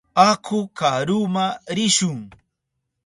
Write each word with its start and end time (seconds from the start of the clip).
Aku 0.31 0.59
karuma 0.79 1.45
rishun. 1.75 2.19